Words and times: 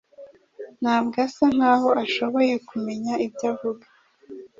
Ntabwo 0.81 1.15
asa 1.25 1.45
nkaho 1.55 1.89
ashoboye 2.03 2.53
kumenya 2.69 3.13
ibyo 3.25 3.43
avuga. 3.51 3.85